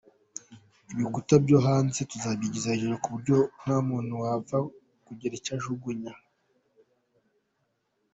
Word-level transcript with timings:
Ibikuta 0.93 1.33
byo 1.43 1.57
hanze 1.65 1.99
tuzabyigiza 2.11 2.71
hejuru 2.73 2.95
ku 3.03 3.07
buryo 3.13 3.37
nta 3.61 3.77
muntu 3.87 4.13
wapfa 4.23 4.57
kugira 5.07 5.33
icyo 5.35 5.51
ajugunyamo. 5.57 6.21